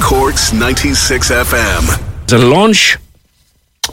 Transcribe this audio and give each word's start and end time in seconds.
Corks 0.00 0.52
96 0.52 1.30
FM. 1.30 2.26
The 2.26 2.38
launch 2.38 2.96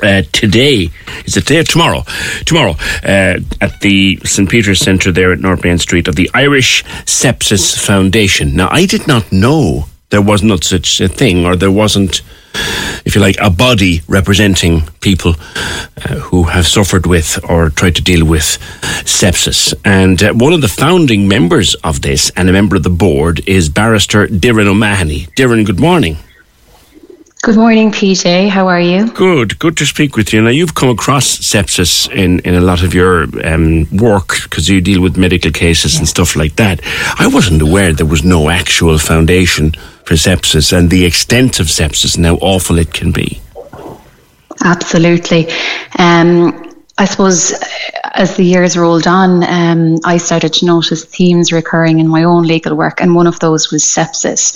uh, 0.02 0.24
today. 0.32 0.90
Is 1.26 1.38
it 1.38 1.42
today 1.48 1.60
or 1.60 1.64
tomorrow? 1.64 2.04
Tomorrow 2.46 2.76
uh, 3.04 3.40
at 3.62 3.80
the 3.82 4.20
St. 4.24 4.50
Peter's 4.50 4.80
Centre 4.80 5.12
there 5.12 5.32
at 5.32 5.40
North 5.40 5.64
Main 5.64 5.78
Street 5.78 6.08
of 6.08 6.16
the 6.16 6.30
Irish 6.34 6.84
Sepsis 7.06 7.78
Foundation. 7.78 8.56
Now, 8.56 8.70
I 8.72 8.86
did 8.86 9.08
not 9.08 9.32
know 9.32 9.86
there 10.10 10.22
was 10.22 10.42
not 10.42 10.64
such 10.64 11.02
a 11.02 11.08
thing, 11.08 11.46
or 11.46 11.56
there 11.56 11.72
wasn't, 11.72 12.22
if 13.06 13.16
you 13.16 13.22
like, 13.22 13.38
a 13.40 13.50
body 13.50 14.02
representing 14.08 14.84
people 15.02 15.36
uh, 15.98 16.16
who 16.20 16.44
have 16.44 16.66
suffered 16.66 17.06
with 17.06 17.40
or 17.50 17.70
tried 17.70 17.96
to 17.96 18.02
deal 18.02 18.26
with 18.26 18.58
sepsis. 19.04 19.74
And 19.84 20.24
uh, 20.24 20.34
one 20.34 20.54
of 20.54 20.62
the 20.62 20.68
founding 20.68 21.28
members 21.28 21.76
of 21.84 22.02
this 22.02 22.32
and 22.36 22.50
a 22.50 22.54
member 22.54 22.76
of 22.78 22.84
the 22.84 22.90
board 22.90 23.42
is 23.48 23.70
barrister 23.70 24.28
Darren 24.28 24.68
O'Mahony. 24.68 25.28
Darren, 25.36 25.66
good 25.66 25.80
morning. 25.80 26.18
Good 27.44 27.56
morning, 27.56 27.92
PJ. 27.92 28.50
How 28.50 28.68
are 28.68 28.82
you? 28.82 29.10
Good, 29.12 29.60
good 29.60 29.78
to 29.78 29.86
speak 29.86 30.18
with 30.18 30.34
you. 30.34 30.42
Now, 30.42 30.50
you've 30.50 30.74
come 30.74 30.90
across 30.90 31.38
sepsis 31.38 32.12
in, 32.12 32.40
in 32.40 32.56
a 32.56 32.62
lot 32.62 32.84
of 32.84 32.94
your 32.94 33.28
um, 33.46 33.88
work 33.96 34.42
because 34.44 34.68
you 34.68 34.82
deal 34.82 35.02
with 35.02 35.18
medical 35.18 35.52
cases 35.52 35.98
and 35.98 36.08
stuff 36.08 36.36
like 36.36 36.56
that. 36.56 36.82
I 37.20 37.28
wasn't 37.28 37.62
aware 37.62 37.94
there 37.94 38.08
was 38.08 38.24
no 38.24 38.50
actual 38.50 38.98
foundation 38.98 39.74
for 40.04 40.16
sepsis 40.16 40.76
and 40.76 40.90
the 40.90 41.06
extent 41.06 41.60
of 41.60 41.68
sepsis 41.68 42.18
and 42.18 42.26
how 42.26 42.36
awful 42.38 42.80
it 42.80 42.94
can 42.94 43.12
be. 43.12 43.40
Absolutely. 44.64 45.48
Um, 46.00 46.67
I 47.00 47.06
suppose 47.06 47.54
as 48.16 48.36
the 48.36 48.44
years 48.44 48.76
rolled 48.76 49.06
on, 49.06 49.44
um, 49.44 50.00
I 50.04 50.18
started 50.18 50.54
to 50.54 50.66
notice 50.66 51.06
themes 51.06 51.52
recurring 51.52 52.00
in 52.00 52.08
my 52.08 52.24
own 52.24 52.44
legal 52.44 52.76
work, 52.76 53.00
and 53.00 53.14
one 53.14 53.28
of 53.28 53.40
those 53.40 53.72
was 53.72 53.84
sepsis. 53.84 54.56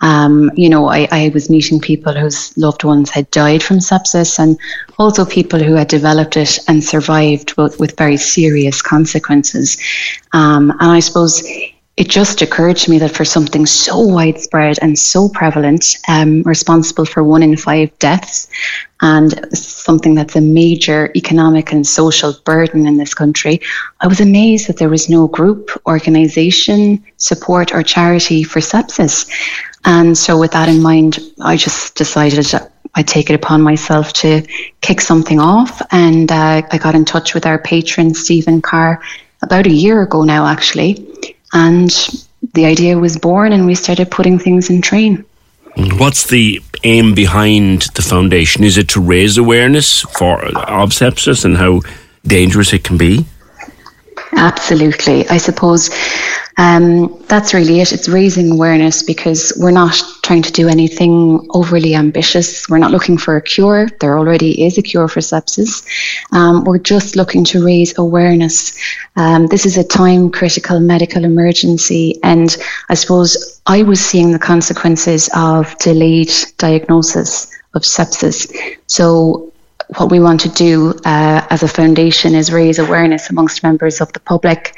Um, 0.00 0.52
you 0.54 0.68
know, 0.68 0.86
I, 0.86 1.08
I, 1.10 1.30
was 1.34 1.50
meeting 1.50 1.80
people 1.80 2.14
whose 2.14 2.56
loved 2.56 2.84
ones 2.84 3.10
had 3.10 3.28
died 3.32 3.62
from 3.62 3.78
sepsis, 3.78 4.38
and 4.38 4.56
also 4.98 5.24
people 5.24 5.58
who 5.58 5.74
had 5.74 5.88
developed 5.88 6.36
it 6.36 6.60
and 6.68 6.82
survived, 6.84 7.56
but 7.56 7.78
with 7.80 7.98
very 7.98 8.16
serious 8.16 8.82
consequences. 8.82 9.76
Um, 10.32 10.70
and 10.70 10.90
I 10.92 11.00
suppose 11.00 11.42
it 12.00 12.08
just 12.08 12.40
occurred 12.40 12.78
to 12.78 12.90
me 12.90 12.98
that 12.98 13.14
for 13.14 13.26
something 13.26 13.66
so 13.66 13.98
widespread 13.98 14.78
and 14.80 14.98
so 14.98 15.28
prevalent, 15.28 15.98
um, 16.08 16.42
responsible 16.44 17.04
for 17.04 17.22
one 17.22 17.42
in 17.42 17.58
five 17.58 17.90
deaths, 17.98 18.48
and 19.02 19.54
something 19.54 20.14
that's 20.14 20.34
a 20.34 20.40
major 20.40 21.12
economic 21.14 21.72
and 21.72 21.86
social 21.86 22.32
burden 22.46 22.86
in 22.86 22.96
this 22.96 23.12
country, 23.12 23.60
I 24.00 24.06
was 24.06 24.18
amazed 24.18 24.66
that 24.66 24.78
there 24.78 24.88
was 24.88 25.10
no 25.10 25.28
group, 25.28 25.78
organisation, 25.86 27.04
support, 27.18 27.74
or 27.74 27.82
charity 27.82 28.44
for 28.44 28.60
sepsis. 28.60 29.28
And 29.84 30.16
so, 30.16 30.38
with 30.38 30.52
that 30.52 30.70
in 30.70 30.80
mind, 30.80 31.18
I 31.42 31.58
just 31.58 31.96
decided 31.96 32.50
I'd 32.94 33.08
take 33.08 33.28
it 33.28 33.34
upon 33.34 33.60
myself 33.60 34.14
to 34.14 34.40
kick 34.80 35.02
something 35.02 35.38
off. 35.38 35.82
And 35.90 36.32
uh, 36.32 36.62
I 36.72 36.78
got 36.78 36.94
in 36.94 37.04
touch 37.04 37.34
with 37.34 37.44
our 37.44 37.58
patron, 37.58 38.14
Stephen 38.14 38.62
Carr, 38.62 39.02
about 39.42 39.66
a 39.66 39.70
year 39.70 40.00
ago 40.00 40.24
now, 40.24 40.46
actually 40.46 41.09
and 41.52 41.90
the 42.54 42.66
idea 42.66 42.98
was 42.98 43.16
born, 43.16 43.52
and 43.52 43.66
we 43.66 43.74
started 43.74 44.10
putting 44.10 44.38
things 44.38 44.70
in 44.70 44.82
train. 44.82 45.24
What's 45.76 46.28
the 46.28 46.60
aim 46.82 47.14
behind 47.14 47.82
the 47.94 48.02
foundation? 48.02 48.64
Is 48.64 48.76
it 48.76 48.88
to 48.88 49.00
raise 49.00 49.38
awareness 49.38 50.00
for 50.00 50.44
of 50.44 50.90
sepsis 50.90 51.44
and 51.44 51.56
how 51.56 51.82
dangerous 52.26 52.72
it 52.72 52.84
can 52.84 52.96
be? 52.96 53.24
Absolutely. 54.32 55.28
I 55.28 55.36
suppose 55.38 55.90
um, 56.56 57.22
that's 57.28 57.54
really 57.54 57.80
it. 57.80 57.92
It's 57.92 58.08
raising 58.08 58.50
awareness 58.50 59.02
because 59.02 59.52
we're 59.56 59.70
not 59.70 60.00
trying 60.22 60.42
to 60.42 60.52
do 60.52 60.68
anything 60.68 61.46
overly 61.50 61.94
ambitious. 61.94 62.68
We're 62.68 62.78
not 62.78 62.90
looking 62.90 63.18
for 63.18 63.36
a 63.36 63.42
cure. 63.42 63.88
There 64.00 64.18
already 64.18 64.64
is 64.64 64.78
a 64.78 64.82
cure 64.82 65.08
for 65.08 65.20
sepsis. 65.20 65.84
Um, 66.32 66.64
we're 66.64 66.78
just 66.78 67.16
looking 67.16 67.44
to 67.44 67.64
raise 67.64 67.96
awareness. 67.98 68.78
Um, 69.16 69.46
this 69.46 69.66
is 69.66 69.76
a 69.76 69.84
time 69.84 70.30
critical 70.30 70.80
medical 70.80 71.24
emergency, 71.24 72.20
and 72.22 72.56
I 72.88 72.94
suppose 72.94 73.60
I 73.66 73.82
was 73.82 74.04
seeing 74.04 74.32
the 74.32 74.38
consequences 74.38 75.28
of 75.34 75.76
delayed 75.78 76.32
diagnosis 76.58 77.50
of 77.74 77.82
sepsis. 77.82 78.50
So 78.86 79.52
what 79.96 80.10
we 80.10 80.20
want 80.20 80.40
to 80.40 80.48
do 80.50 80.90
uh, 81.04 81.46
as 81.50 81.62
a 81.62 81.68
foundation 81.68 82.34
is 82.34 82.52
raise 82.52 82.78
awareness 82.78 83.30
amongst 83.30 83.62
members 83.62 84.00
of 84.00 84.12
the 84.12 84.20
public, 84.20 84.76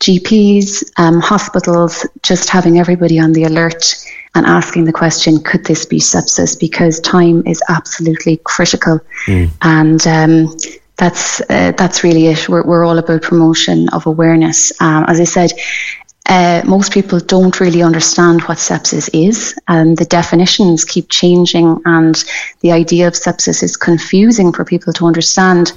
GPs, 0.00 0.90
um, 0.98 1.20
hospitals, 1.20 2.06
just 2.22 2.50
having 2.50 2.78
everybody 2.78 3.18
on 3.18 3.32
the 3.32 3.44
alert 3.44 3.94
and 4.34 4.46
asking 4.46 4.84
the 4.84 4.92
question, 4.92 5.40
could 5.40 5.64
this 5.64 5.86
be 5.86 5.98
sepsis? 5.98 6.58
Because 6.58 7.00
time 7.00 7.46
is 7.46 7.62
absolutely 7.68 8.40
critical. 8.44 9.00
Mm. 9.26 9.50
And 9.62 10.06
um, 10.06 10.56
that's 10.96 11.40
uh, 11.42 11.72
that's 11.76 12.04
really 12.04 12.26
it. 12.26 12.48
We're, 12.48 12.64
we're 12.64 12.84
all 12.84 12.98
about 12.98 13.22
promotion 13.22 13.88
of 13.90 14.06
awareness. 14.06 14.72
Um, 14.80 15.04
as 15.08 15.20
I 15.20 15.24
said, 15.24 15.52
uh, 16.28 16.62
most 16.64 16.92
people 16.92 17.20
don't 17.20 17.60
really 17.60 17.82
understand 17.82 18.42
what 18.42 18.58
sepsis 18.58 19.10
is, 19.12 19.54
and 19.68 19.96
the 19.96 20.06
definitions 20.06 20.84
keep 20.84 21.10
changing, 21.10 21.80
and 21.84 22.24
the 22.60 22.72
idea 22.72 23.06
of 23.06 23.14
sepsis 23.14 23.62
is 23.62 23.76
confusing 23.76 24.52
for 24.52 24.64
people 24.64 24.92
to 24.94 25.06
understand. 25.06 25.72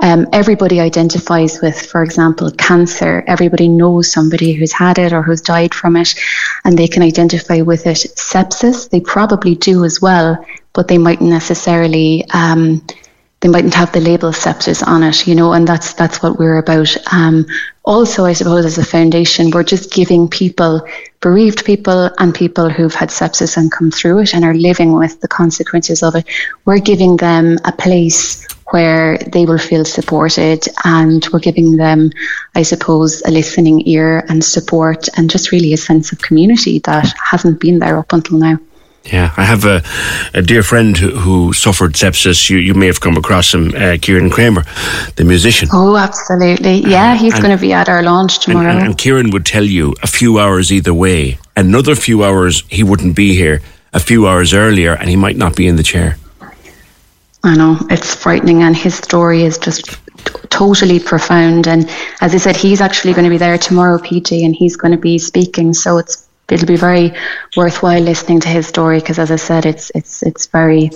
Um, 0.00 0.26
everybody 0.32 0.80
identifies 0.80 1.60
with, 1.60 1.80
for 1.80 2.02
example, 2.02 2.50
cancer. 2.52 3.24
Everybody 3.26 3.68
knows 3.68 4.10
somebody 4.10 4.52
who's 4.52 4.72
had 4.72 4.98
it 4.98 5.12
or 5.12 5.22
who's 5.22 5.40
died 5.40 5.74
from 5.74 5.96
it, 5.96 6.14
and 6.64 6.76
they 6.76 6.88
can 6.88 7.02
identify 7.02 7.60
with 7.60 7.86
it. 7.86 7.98
Sepsis, 8.16 8.90
they 8.90 9.00
probably 9.00 9.54
do 9.54 9.84
as 9.84 10.00
well, 10.00 10.44
but 10.72 10.88
they 10.88 10.98
mightn't 10.98 11.30
necessarily. 11.30 12.24
Um, 12.34 12.84
they 13.42 13.48
mightn't 13.48 13.74
have 13.74 13.90
the 13.90 14.00
label 14.00 14.30
sepsis 14.30 14.86
on 14.86 15.02
it, 15.02 15.26
you 15.26 15.34
know, 15.34 15.52
and 15.52 15.66
that's 15.66 15.94
that's 15.94 16.22
what 16.22 16.38
we're 16.38 16.58
about. 16.58 16.96
Um, 17.12 17.44
also, 17.84 18.24
I 18.24 18.34
suppose 18.34 18.64
as 18.64 18.78
a 18.78 18.84
foundation, 18.84 19.50
we're 19.50 19.64
just 19.64 19.92
giving 19.92 20.28
people, 20.28 20.86
bereaved 21.20 21.64
people, 21.64 22.08
and 22.18 22.32
people 22.32 22.70
who've 22.70 22.94
had 22.94 23.08
sepsis 23.08 23.56
and 23.56 23.72
come 23.72 23.90
through 23.90 24.20
it 24.20 24.34
and 24.34 24.44
are 24.44 24.54
living 24.54 24.92
with 24.92 25.20
the 25.20 25.26
consequences 25.26 26.04
of 26.04 26.14
it. 26.14 26.24
We're 26.66 26.78
giving 26.78 27.16
them 27.16 27.58
a 27.64 27.72
place 27.72 28.46
where 28.72 29.18
they 29.18 29.44
will 29.44 29.58
feel 29.58 29.84
supported, 29.84 30.66
and 30.84 31.26
we're 31.32 31.38
giving 31.38 31.76
them, 31.76 32.10
I 32.54 32.62
suppose, 32.62 33.22
a 33.26 33.30
listening 33.30 33.86
ear 33.86 34.24
and 34.28 34.44
support, 34.44 35.08
and 35.16 35.30
just 35.30 35.52
really 35.52 35.72
a 35.72 35.76
sense 35.76 36.12
of 36.12 36.20
community 36.20 36.80
that 36.80 37.12
hasn't 37.18 37.60
been 37.60 37.78
there 37.78 37.98
up 37.98 38.12
until 38.12 38.38
now. 38.38 38.58
Yeah, 39.04 39.34
I 39.36 39.44
have 39.44 39.64
a, 39.64 39.82
a 40.32 40.42
dear 40.42 40.62
friend 40.62 40.96
who, 40.96 41.10
who, 41.10 41.52
suffered 41.52 41.94
sepsis. 41.94 42.48
You 42.48 42.58
you 42.58 42.72
may 42.74 42.86
have 42.86 43.00
come 43.00 43.16
across 43.16 43.52
him, 43.52 43.74
uh, 43.74 43.96
Kieran 44.00 44.30
Kramer, 44.30 44.64
the 45.16 45.24
musician. 45.24 45.68
Oh, 45.72 45.96
absolutely. 45.96 46.78
Yeah, 46.88 47.16
he's 47.16 47.34
going 47.34 47.56
to 47.56 47.60
be 47.60 47.72
at 47.72 47.88
our 47.88 48.02
launch 48.02 48.38
tomorrow. 48.38 48.70
And, 48.70 48.78
and, 48.78 48.86
and 48.88 48.98
Kieran 48.98 49.30
would 49.30 49.44
tell 49.44 49.64
you 49.64 49.94
a 50.02 50.06
few 50.06 50.38
hours 50.38 50.72
either 50.72 50.94
way. 50.94 51.38
Another 51.56 51.96
few 51.96 52.22
hours, 52.22 52.62
he 52.68 52.84
wouldn't 52.84 53.16
be 53.16 53.34
here. 53.34 53.60
A 53.92 54.00
few 54.00 54.26
hours 54.26 54.54
earlier, 54.54 54.94
and 54.94 55.10
he 55.10 55.16
might 55.16 55.36
not 55.36 55.54
be 55.54 55.66
in 55.66 55.76
the 55.76 55.82
chair. 55.82 56.16
I 57.44 57.56
know 57.56 57.78
it's 57.90 58.14
frightening, 58.14 58.62
and 58.62 58.76
his 58.76 58.94
story 58.94 59.42
is 59.42 59.58
just 59.58 59.86
t- 59.86 60.48
totally 60.48 61.00
profound. 61.00 61.66
And 61.66 61.90
as 62.20 62.34
I 62.34 62.38
said, 62.38 62.56
he's 62.56 62.80
actually 62.80 63.14
going 63.14 63.24
to 63.24 63.30
be 63.30 63.38
there 63.38 63.58
tomorrow, 63.58 63.98
PJ, 63.98 64.44
and 64.44 64.54
he's 64.54 64.76
going 64.76 64.92
to 64.92 64.98
be 64.98 65.18
speaking. 65.18 65.74
So 65.74 65.98
it's 65.98 66.28
it'll 66.48 66.66
be 66.66 66.76
very 66.76 67.12
worthwhile 67.56 68.00
listening 68.00 68.40
to 68.40 68.48
his 68.48 68.66
story 68.66 69.00
because, 69.00 69.18
as 69.18 69.30
I 69.30 69.36
said, 69.36 69.66
it's 69.66 69.90
it's 69.94 70.22
it's 70.22 70.46
very 70.46 70.90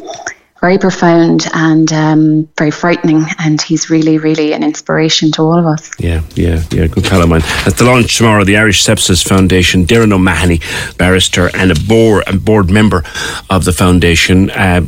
very 0.60 0.78
profound 0.78 1.46
and 1.52 1.92
um, 1.92 2.48
very 2.56 2.70
frightening. 2.70 3.24
And 3.38 3.60
he's 3.60 3.90
really, 3.90 4.18
really 4.18 4.52
an 4.52 4.62
inspiration 4.62 5.30
to 5.32 5.42
all 5.42 5.58
of 5.58 5.66
us. 5.66 5.90
Yeah, 5.98 6.22
yeah, 6.34 6.62
yeah. 6.70 6.86
Good 6.86 7.06
fellow 7.06 7.26
mine. 7.26 7.42
At 7.66 7.76
the 7.76 7.84
launch 7.84 8.16
tomorrow, 8.16 8.44
the 8.44 8.56
Irish 8.56 8.82
Sepsis 8.82 9.26
Foundation, 9.26 9.84
Darren 9.84 10.12
O'Mahony, 10.12 10.60
barrister 10.96 11.50
and 11.54 11.70
a 11.70 11.74
board, 11.74 12.24
a 12.26 12.36
board 12.36 12.70
member 12.70 13.04
of 13.50 13.64
the 13.64 13.72
foundation. 13.72 14.50
Uh, 14.50 14.86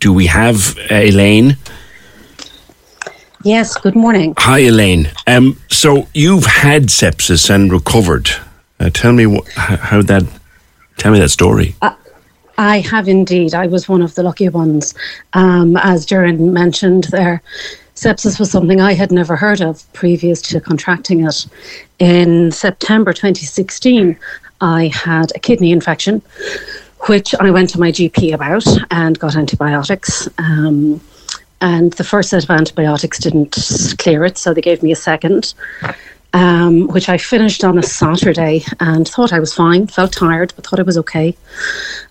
do 0.00 0.12
we 0.12 0.26
have 0.26 0.76
uh, 0.90 0.94
Elaine? 0.94 1.56
Yes, 3.44 3.76
good 3.76 3.94
morning. 3.94 4.34
Hi, 4.38 4.60
Elaine. 4.60 5.10
Um, 5.26 5.58
so 5.68 6.08
you've 6.12 6.44
had 6.44 6.84
sepsis 6.84 7.48
and 7.48 7.72
recovered. 7.72 8.28
Uh, 8.80 8.90
tell 8.90 9.12
me 9.12 9.24
wh- 9.24 9.48
how 9.56 10.02
that. 10.02 10.24
Tell 10.96 11.12
me 11.12 11.18
that 11.20 11.30
story. 11.30 11.74
Uh, 11.80 11.94
I 12.58 12.80
have 12.80 13.08
indeed. 13.08 13.54
I 13.54 13.66
was 13.66 13.88
one 13.88 14.02
of 14.02 14.14
the 14.14 14.22
lucky 14.22 14.48
ones. 14.50 14.94
Um, 15.32 15.76
as 15.78 16.04
Darren 16.04 16.52
mentioned 16.52 17.04
there, 17.04 17.42
sepsis 17.94 18.38
was 18.38 18.50
something 18.50 18.80
I 18.80 18.92
had 18.92 19.10
never 19.10 19.36
heard 19.36 19.62
of 19.62 19.90
previous 19.94 20.42
to 20.42 20.60
contracting 20.60 21.24
it. 21.26 21.46
In 21.98 22.52
September 22.52 23.14
2016, 23.14 24.18
I 24.60 24.88
had 24.88 25.32
a 25.34 25.38
kidney 25.38 25.72
infection, 25.72 26.20
which 27.08 27.34
I 27.34 27.50
went 27.50 27.70
to 27.70 27.80
my 27.80 27.90
GP 27.90 28.34
about 28.34 28.66
and 28.90 29.18
got 29.18 29.36
antibiotics. 29.36 30.28
Um, 30.38 31.00
and 31.62 31.92
the 31.94 32.04
first 32.04 32.30
set 32.30 32.44
of 32.44 32.50
antibiotics 32.50 33.18
didn't 33.18 33.56
clear 33.98 34.24
it, 34.24 34.38
so 34.38 34.54
they 34.54 34.62
gave 34.62 34.82
me 34.82 34.92
a 34.92 34.96
second 34.96 35.52
um, 36.32 36.86
which 36.88 37.08
I 37.08 37.18
finished 37.18 37.64
on 37.64 37.78
a 37.78 37.82
Saturday 37.82 38.64
and 38.78 39.06
thought 39.06 39.32
I 39.32 39.40
was 39.40 39.52
fine, 39.52 39.86
felt 39.86 40.12
tired, 40.12 40.52
but 40.54 40.66
thought 40.66 40.80
I 40.80 40.84
was 40.84 40.98
okay. 40.98 41.36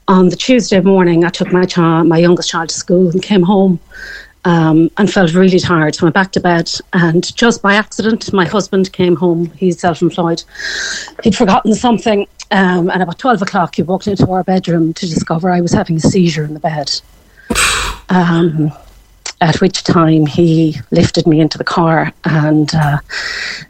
On 0.08 0.30
the 0.30 0.36
Tuesday 0.36 0.82
morning, 0.82 1.24
I 1.24 1.30
took 1.30 1.52
my 1.52 1.66
child, 1.66 2.08
my 2.08 2.18
youngest 2.18 2.50
child 2.50 2.70
to 2.70 2.76
school 2.76 3.10
and 3.10 3.22
came 3.22 3.44
home 3.44 3.80
um, 4.46 4.90
and 4.98 5.12
felt 5.12 5.34
really 5.34 5.60
tired. 5.60 5.96
So 5.96 6.04
I 6.04 6.06
went 6.06 6.16
back 6.16 6.32
to 6.34 6.40
bed, 6.40 6.72
and 6.94 7.36
just 7.36 7.62
by 7.62 7.76
accident, 7.76 8.34
my 8.34 8.46
husband 8.46 8.92
came 8.92 9.16
home. 9.16 9.52
He's 9.56 9.80
self 9.80 10.02
employed. 10.02 10.44
He'd 11.24 11.36
forgotten 11.36 11.74
something, 11.74 12.28
um, 12.52 12.90
and 12.90 13.04
about 13.04 13.20
12 13.20 13.42
o'clock, 13.42 13.76
he 13.76 13.84
walked 13.84 14.08
into 14.08 14.30
our 14.32 14.44
bedroom 14.44 14.94
to 14.94 15.06
discover 15.06 15.50
I 15.50 15.62
was 15.62 15.72
having 15.72 15.98
a 15.98 16.02
seizure 16.02 16.44
in 16.44 16.54
the 16.54 16.60
bed. 16.60 17.02
Um, 18.10 18.72
at 19.42 19.62
which 19.62 19.84
time 19.84 20.26
he 20.26 20.78
lifted 20.92 21.26
me 21.26 21.40
into 21.40 21.58
the 21.58 21.64
car. 21.64 22.12
And 22.26 22.74
uh, 22.74 23.00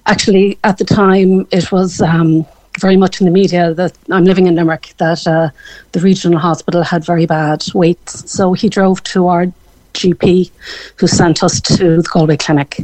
actually, 0.06 0.58
at 0.64 0.78
the 0.78 0.86
time, 0.86 1.48
it 1.52 1.72
was 1.72 2.02
um, 2.02 2.46
very 2.80 2.98
much 2.98 3.22
in 3.22 3.26
the 3.26 3.32
media 3.32 3.74
that 3.74 3.96
I'm 4.10 4.24
living 4.24 4.48
in 4.48 4.56
Limerick, 4.56 4.94
that 4.98 5.28
uh, 5.28 5.50
the 5.92 6.00
regional 6.00 6.40
hospital 6.40 6.84
had 6.84 7.06
very 7.06 7.26
bad 7.26 7.64
waits. 7.74 8.32
So 8.32 8.54
he 8.54 8.70
drove 8.70 9.04
to 9.04 9.28
our 9.28 9.46
GP, 9.94 10.50
who 10.96 11.08
sent 11.08 11.44
us 11.44 11.62
to 11.62 12.02
the 12.02 12.10
Galway 12.12 12.38
Clinic. 12.38 12.80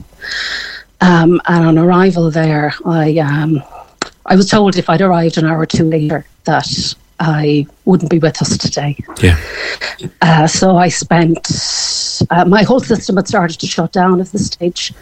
Um, 1.02 1.42
and 1.48 1.66
on 1.66 1.78
arrival 1.78 2.30
there, 2.32 2.74
I 2.86 3.18
um, 3.18 3.64
I 4.25 4.36
was 4.36 4.50
told 4.50 4.77
if 4.77 4.89
I'd 4.89 5.01
arrived 5.01 5.38
an 5.38 5.45
hour 5.45 5.60
or 5.60 5.66
two 5.66 5.83
later 5.83 6.25
that 6.45 6.95
I 7.19 7.68
wouldn't 7.86 8.10
be 8.10 8.19
with 8.19 8.42
us 8.42 8.57
today. 8.57 8.98
Yeah. 9.22 9.38
Uh, 10.22 10.48
so 10.48 10.77
I 10.77 10.89
spent, 10.89 11.48
uh, 12.30 12.45
my 12.45 12.63
whole 12.63 12.80
system 12.80 13.16
had 13.16 13.27
started 13.27 13.60
to 13.60 13.68
shut 13.68 13.92
down 13.92 14.19
at 14.19 14.27
this 14.27 14.48
stage. 14.48 14.94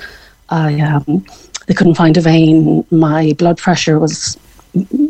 I, 0.49 0.79
um, 0.81 1.25
they 1.67 1.73
couldn't 1.73 1.95
find 1.95 2.17
a 2.17 2.21
vein. 2.21 2.85
My 2.91 3.33
blood 3.33 3.57
pressure 3.57 3.97
was 3.97 4.37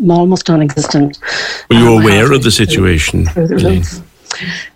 almost 0.08 0.48
non-existent. 0.48 1.20
Were 1.70 1.78
you 1.78 1.96
um, 1.96 2.02
aware 2.02 2.32
of 2.32 2.44
the 2.44 2.52
situation? 2.52 3.28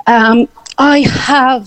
Um, 0.08 0.48
I 0.78 1.00
have. 1.00 1.64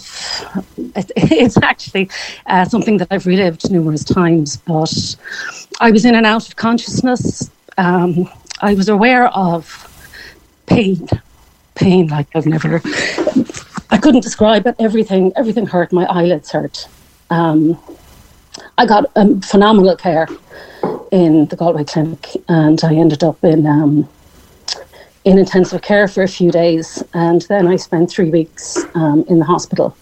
It's 1.17 1.57
actually 1.63 2.09
uh, 2.47 2.65
something 2.65 2.97
that 2.99 3.09
I've 3.11 3.27
relived 3.27 3.71
numerous 3.71 4.05
times, 4.05 4.57
but 4.57 5.17
I 5.81 5.91
was 5.91 6.05
in 6.05 6.15
and 6.15 6.27
out 6.27 6.49
of 6.49 6.57
consciousness. 6.57 7.51
Um, 7.81 8.29
I 8.61 8.75
was 8.75 8.91
aware 8.91 9.29
of 9.29 9.65
pain, 10.67 11.09
pain 11.75 12.09
like 12.09 12.29
I've 12.35 12.45
never. 12.47 12.83
I 13.91 13.97
couldn't 13.97 14.21
describe 14.21 14.67
it. 14.67 14.77
Everything, 14.79 15.33
everything 15.35 15.67
hurt. 15.67 15.91
My 15.91 16.05
eyelids 16.05 16.51
hurt. 16.51 16.87
Um, 17.31 17.79
I 18.77 18.85
got 18.85 19.07
um, 19.17 19.41
phenomenal 19.41 19.97
care 19.97 20.29
in 21.11 21.47
the 21.47 21.57
Galway 21.57 21.85
clinic, 21.85 22.29
and 22.49 22.79
I 22.85 22.95
ended 22.95 23.25
up 23.25 23.43
in 23.43 23.67
um, 23.67 24.07
in 25.25 25.39
intensive 25.39 25.81
care 25.81 26.07
for 26.07 26.23
a 26.23 26.29
few 26.29 26.51
days, 26.51 27.03
and 27.15 27.41
then 27.49 27.67
I 27.67 27.77
spent 27.77 28.11
three 28.11 28.29
weeks 28.29 28.85
um, 28.95 29.25
in 29.27 29.39
the 29.39 29.47
hospital. 29.47 29.97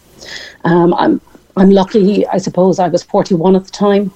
Um, 0.65 0.95
I'm 0.95 1.21
I'm 1.57 1.71
lucky, 1.71 2.27
I 2.27 2.39
suppose. 2.39 2.81
I 2.81 2.89
was 2.89 3.05
41 3.05 3.55
at 3.55 3.65
the 3.67 3.71
time, 3.71 4.13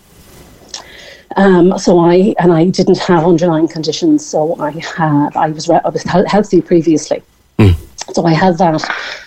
um, 1.37 1.79
so 1.79 1.99
I 1.99 2.35
and 2.39 2.53
I 2.53 2.67
didn't 2.67 2.99
have 2.99 3.25
underlying 3.25 3.69
conditions, 3.69 4.25
so 4.25 4.59
I 4.61 4.71
had 4.71 5.37
I 5.37 5.51
was 5.51 5.69
I 5.69 5.89
was 5.89 6.03
healthy 6.03 6.61
previously, 6.61 7.23
mm. 7.59 7.75
so 8.15 8.25
I 8.25 8.33
had 8.33 8.59
that 8.59 8.83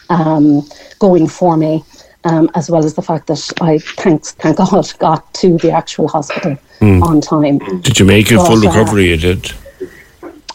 um, 0.09 0.67
going 0.99 1.27
for 1.27 1.57
me, 1.57 1.83
um, 2.23 2.49
as 2.55 2.69
well 2.69 2.85
as 2.85 2.93
the 2.93 3.01
fact 3.01 3.27
that 3.27 3.51
I 3.61 3.79
thanks 3.79 4.33
thank 4.33 4.57
God 4.57 4.93
got 4.99 5.33
to 5.35 5.57
the 5.57 5.71
actual 5.71 6.07
hospital 6.07 6.57
mm. 6.79 7.01
on 7.03 7.21
time. 7.21 7.59
Did 7.81 7.99
you 7.99 8.05
make 8.05 8.31
a 8.31 8.35
but, 8.35 8.47
full 8.47 8.67
uh, 8.67 8.71
recovery? 8.71 9.11
Uh, 9.11 9.15
you 9.15 9.17
did. 9.17 9.53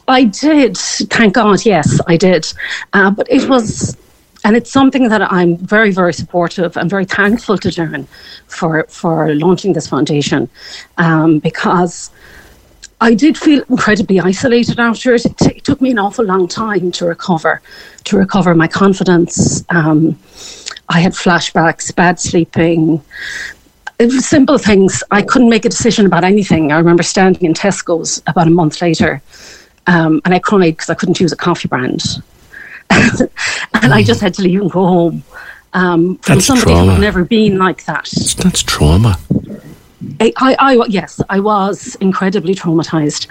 I 0.09 0.25
did, 0.25 0.77
thank 0.77 1.35
God. 1.35 1.65
Yes, 1.65 2.01
I 2.07 2.17
did, 2.17 2.53
uh, 2.93 3.11
but 3.13 3.31
it 3.31 3.49
was 3.49 3.97
and 4.45 4.57
it's 4.57 4.71
something 4.73 5.09
that 5.11 5.23
I'm 5.33 5.57
very, 5.59 5.93
very 5.93 6.15
supportive 6.15 6.77
and 6.77 6.91
very 6.91 7.07
thankful 7.07 7.59
to 7.59 7.69
Darren 7.69 8.09
for 8.49 8.85
for 8.89 9.35
launching 9.35 9.75
this 9.75 9.89
foundation, 9.89 10.49
um, 10.99 11.41
because 11.41 12.11
I 13.01 13.15
did 13.15 13.39
feel 13.39 13.65
incredibly 13.71 14.21
isolated 14.21 14.81
after 14.81 15.15
it. 15.15 15.27
it. 15.27 15.39
T- 15.39 15.57
it. 15.59 15.65
took 15.65 15.81
me 15.83 15.93
an 15.93 15.99
awful 15.99 16.25
long 16.25 16.49
time 16.49 16.93
to 16.93 17.07
recover, 17.07 17.63
to 18.05 18.19
recover 18.19 18.55
my 18.55 18.69
confidence. 18.69 19.65
Um, 19.71 20.19
I 20.89 21.01
had 21.01 21.13
flashbacks, 21.13 21.95
bad 21.95 22.21
sleeping, 22.21 23.03
It 23.99 24.13
was 24.13 24.27
simple 24.27 24.59
things. 24.59 25.03
I 25.11 25.23
couldn't 25.23 25.51
make 25.51 25.65
a 25.65 25.71
decision 25.71 26.07
about 26.07 26.25
anything. 26.25 26.73
I 26.73 26.79
remember 26.79 27.03
standing 27.03 27.45
in 27.45 27.55
Tesco's 27.55 28.23
about 28.29 28.47
a 28.47 28.51
month 28.51 28.83
later, 28.83 29.23
um, 29.89 30.23
and 30.25 30.35
I 30.35 30.39
cried 30.39 30.73
because 30.77 30.91
I 30.91 30.95
couldn't 30.95 31.17
choose 31.17 31.33
a 31.33 31.37
coffee 31.37 31.69
brand. 31.69 32.03
and 33.83 33.93
I 33.93 34.03
just 34.03 34.21
had 34.21 34.35
to 34.35 34.43
leave 34.43 34.61
and 34.61 34.71
go 34.71 34.87
home. 34.87 35.23
Um, 35.73 36.17
from 36.19 36.37
that's 36.37 36.47
somebody 36.47 36.73
trauma. 36.73 36.95
who'd 36.95 37.01
never 37.01 37.25
been 37.25 37.59
like 37.59 37.85
that. 37.85 38.09
That's 38.39 38.63
trauma. 38.63 39.19
I, 40.19 40.33
I, 40.39 40.57
I, 40.59 40.87
yes, 40.89 41.21
I 41.29 41.41
was 41.41 41.95
incredibly 41.97 42.55
traumatized. 42.55 43.29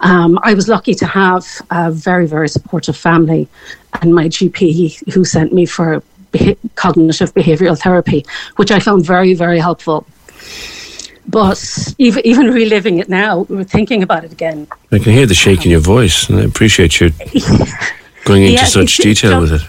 Um, 0.00 0.38
I 0.42 0.54
was 0.54 0.68
lucky 0.68 0.94
to 0.94 1.06
have 1.06 1.46
a 1.70 1.90
very, 1.90 2.26
very 2.26 2.48
supportive 2.48 2.96
family 2.96 3.48
and 4.00 4.14
my 4.14 4.26
GP 4.28 5.12
who 5.12 5.24
sent 5.24 5.52
me 5.52 5.66
for 5.66 6.02
beha- 6.30 6.56
cognitive 6.76 7.34
behavioral 7.34 7.78
therapy, 7.78 8.24
which 8.56 8.70
I 8.70 8.78
found 8.78 9.04
very, 9.04 9.34
very 9.34 9.58
helpful. 9.58 10.06
But 11.28 11.94
even, 11.98 12.26
even 12.26 12.46
reliving 12.48 12.98
it 12.98 13.08
now, 13.08 13.40
we're 13.48 13.64
thinking 13.64 14.02
about 14.02 14.24
it 14.24 14.32
again. 14.32 14.66
I 14.90 14.98
can 14.98 15.12
hear 15.12 15.26
the 15.26 15.34
shake 15.34 15.64
in 15.64 15.70
your 15.70 15.80
voice, 15.80 16.28
and 16.28 16.40
I 16.40 16.42
appreciate 16.42 17.00
you 17.00 17.10
going 18.24 18.44
into 18.44 18.66
such 18.66 18.96
detail 18.96 19.40
with 19.40 19.52
it. 19.52 19.62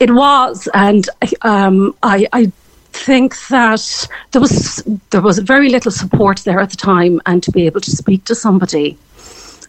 It 0.00 0.10
was, 0.10 0.66
and 0.72 1.06
um, 1.42 1.94
I, 2.02 2.26
I 2.32 2.52
think 2.92 3.36
that 3.48 4.08
there 4.32 4.40
was 4.40 4.82
there 5.10 5.20
was 5.20 5.38
very 5.38 5.68
little 5.68 5.90
support 5.90 6.38
there 6.38 6.58
at 6.58 6.70
the 6.70 6.76
time, 6.76 7.20
and 7.26 7.42
to 7.42 7.52
be 7.52 7.66
able 7.66 7.82
to 7.82 7.90
speak 7.90 8.24
to 8.24 8.34
somebody, 8.34 8.96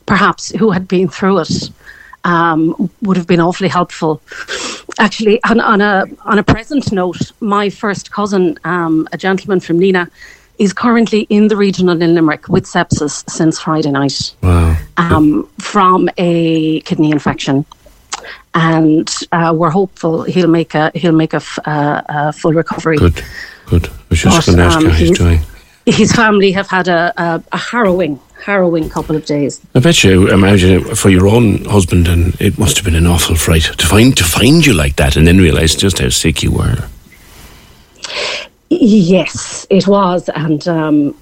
perhaps 0.05 0.49
who 0.51 0.71
had 0.71 0.87
been 0.87 1.09
through 1.09 1.39
it, 1.39 1.69
um, 2.23 2.89
would 3.01 3.17
have 3.17 3.27
been 3.27 3.41
awfully 3.41 3.67
helpful. 3.67 4.21
Actually, 4.99 5.43
on, 5.43 5.59
on, 5.59 5.81
a 5.81 6.05
on 6.23 6.39
a 6.39 6.43
present 6.43 6.93
note, 6.93 7.33
my 7.41 7.69
first 7.69 8.11
cousin, 8.11 8.57
um, 8.63 9.09
a 9.11 9.17
gentleman 9.17 9.59
from 9.59 9.79
Nenagh, 9.79 10.09
is 10.59 10.71
currently 10.71 11.27
in 11.29 11.49
the 11.49 11.57
regional 11.57 12.01
in 12.01 12.13
Limerick 12.15 12.47
with 12.47 12.63
sepsis 12.63 13.29
since 13.29 13.59
Friday 13.59 13.91
night. 13.91 14.33
Wow. 14.41 14.77
Um, 14.95 15.49
from 15.59 16.09
a 16.17 16.79
kidney 16.81 17.11
infection 17.11 17.65
and 18.53 19.09
uh, 19.31 19.53
we're 19.55 19.69
hopeful 19.69 20.23
he'll 20.23 20.47
make 20.47 20.75
a 20.75 20.91
he'll 20.93 21.13
make 21.13 21.33
a, 21.33 21.37
f- 21.37 21.59
uh, 21.65 22.01
a 22.09 22.33
full 22.33 22.53
recovery. 22.53 22.97
Good, 22.97 23.23
good. 23.65 23.87
I 23.87 23.91
was 24.09 24.21
just 24.21 24.47
going 24.47 24.57
to 24.57 24.63
ask 24.63 24.77
um, 24.77 24.85
how 24.85 24.91
he's 24.91 25.17
doing. 25.17 25.41
His 25.85 26.11
family 26.11 26.51
have 26.51 26.67
had 26.67 26.87
a, 26.87 27.11
a, 27.17 27.43
a, 27.51 27.57
harrowing, 27.57 28.19
harrowing 28.45 28.87
couple 28.87 29.15
of 29.15 29.25
days. 29.25 29.59
I 29.73 29.79
bet 29.79 30.03
you 30.03 30.29
imagine 30.29 30.73
it 30.73 30.97
for 30.97 31.09
your 31.09 31.27
own 31.27 31.65
husband, 31.65 32.07
and 32.07 32.39
it 32.39 32.59
must 32.59 32.77
have 32.77 32.85
been 32.85 32.95
an 32.95 33.07
awful 33.07 33.35
fright 33.35 33.63
to 33.63 33.87
find 33.87 34.15
to 34.17 34.23
find 34.23 34.65
you 34.65 34.73
like 34.73 34.97
that, 34.97 35.15
and 35.15 35.25
then 35.25 35.37
realise 35.39 35.75
just 35.75 35.99
how 35.99 36.09
sick 36.09 36.43
you 36.43 36.51
were. 36.51 36.87
Yes, 38.69 39.65
it 39.69 39.87
was, 39.87 40.29
and 40.29 40.67
um, 40.67 41.15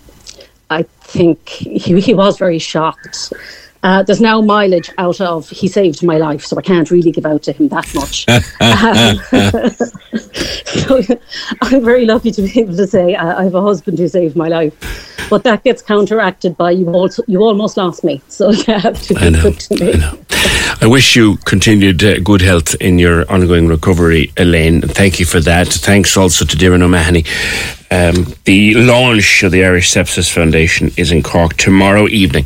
I 0.69 0.83
think 1.01 1.47
he, 1.49 1.99
he 1.99 2.13
was 2.13 2.37
very 2.37 2.59
shocked. 2.59 3.33
Uh, 3.81 4.03
there's 4.03 4.19
now 4.19 4.41
mileage 4.41 4.91
out 4.97 5.21
of 5.21 5.49
he 5.49 5.67
saved 5.67 6.03
my 6.03 6.17
life, 6.17 6.43
so 6.43 6.57
I 6.57 6.61
can't 6.61 6.91
really 6.91 7.11
give 7.11 7.25
out 7.25 7.43
to 7.43 7.53
him 7.53 7.69
that 7.69 7.89
much. 7.95 8.25
so 10.85 11.01
I'm 11.61 11.83
very 11.83 12.05
lucky 12.05 12.31
to 12.31 12.41
be 12.41 12.59
able 12.59 12.75
to 12.75 12.87
say 12.87 13.15
I, 13.15 13.39
I 13.39 13.43
have 13.45 13.55
a 13.55 13.61
husband 13.61 13.97
who 13.97 14.07
saved 14.09 14.35
my 14.35 14.49
life, 14.49 15.27
but 15.29 15.45
that 15.45 15.63
gets 15.63 15.81
counteracted 15.81 16.57
by 16.57 16.71
you 16.71 16.89
also 16.89 17.23
you 17.27 17.41
almost 17.41 17.77
lost 17.77 18.03
me, 18.03 18.21
so 18.27 18.51
you 18.51 18.73
have 18.73 19.01
to 19.03 19.13
be 19.13 19.21
I 19.21 19.29
know, 19.29 19.41
good 19.43 19.59
to. 19.61 19.93
I, 19.93 19.97
know. 19.97 20.19
I 20.81 20.87
wish 20.87 21.15
you 21.15 21.37
continued 21.45 22.03
uh, 22.03 22.19
good 22.19 22.41
health 22.41 22.75
in 22.81 22.99
your 22.99 23.29
ongoing 23.31 23.67
recovery, 23.67 24.33
Elaine. 24.35 24.81
Thank 24.81 25.21
you 25.21 25.25
for 25.25 25.39
that. 25.41 25.67
Thanks 25.67 26.17
also 26.17 26.43
to 26.43 26.57
Darren 26.57 26.81
O'Mahony. 26.81 27.23
Um, 27.91 28.35
the 28.43 28.75
launch 28.75 29.41
of 29.43 29.51
the 29.51 29.65
Irish 29.65 29.91
Sepsis 29.91 30.31
Foundation 30.31 30.91
is 30.95 31.11
in 31.11 31.23
Cork 31.23 31.55
tomorrow 31.55 32.07
evening 32.07 32.45